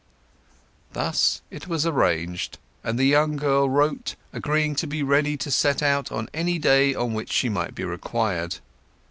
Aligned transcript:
Thus 0.93 1.41
it 1.51 1.67
was 1.67 1.85
arranged; 1.85 2.57
and 2.83 2.97
the 2.97 3.05
young 3.05 3.35
girl 3.37 3.69
wrote, 3.69 4.15
agreeing 4.33 4.73
to 4.77 4.87
be 4.87 5.03
ready 5.03 5.37
to 5.37 5.51
set 5.51 5.83
out 5.83 6.11
on 6.11 6.27
any 6.33 6.57
day 6.57 6.95
on 6.95 7.13
which 7.13 7.31
she 7.31 7.49
might 7.49 7.75
be 7.75 7.83
required. 7.83 8.57